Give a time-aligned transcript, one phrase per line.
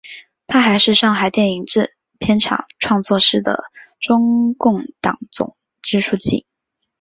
[0.47, 3.65] 她还是上海电影制片厂创作室的
[3.99, 6.47] 中共党总支书记。